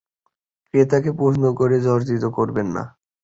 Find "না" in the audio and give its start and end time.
2.75-2.83